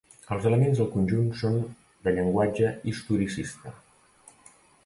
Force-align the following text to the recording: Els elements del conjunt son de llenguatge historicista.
Els 0.35 0.45
elements 0.51 0.79
del 0.81 0.87
conjunt 0.93 1.27
son 1.41 1.59
de 2.07 2.15
llenguatge 2.17 2.73
historicista. 2.93 3.75